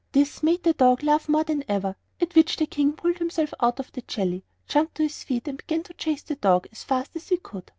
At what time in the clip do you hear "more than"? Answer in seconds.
1.29-1.63